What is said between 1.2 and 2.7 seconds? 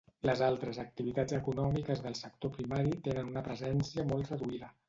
econòmiques del sector